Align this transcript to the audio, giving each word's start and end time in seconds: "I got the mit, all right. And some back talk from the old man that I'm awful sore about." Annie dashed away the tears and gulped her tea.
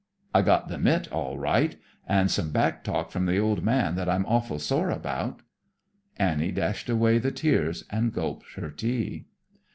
"I 0.33 0.41
got 0.41 0.67
the 0.67 0.79
mit, 0.79 1.11
all 1.11 1.37
right. 1.37 1.75
And 2.07 2.31
some 2.31 2.49
back 2.49 2.83
talk 2.83 3.11
from 3.11 3.27
the 3.27 3.37
old 3.37 3.63
man 3.63 3.93
that 3.93 4.09
I'm 4.09 4.25
awful 4.25 4.57
sore 4.57 4.89
about." 4.89 5.43
Annie 6.17 6.51
dashed 6.51 6.89
away 6.89 7.19
the 7.19 7.29
tears 7.31 7.83
and 7.87 8.11
gulped 8.11 8.53
her 8.55 8.71
tea. 8.71 9.27